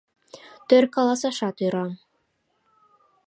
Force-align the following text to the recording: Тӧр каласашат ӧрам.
Тӧр 0.67 0.83
каласашат 0.95 1.57
ӧрам. 1.65 1.91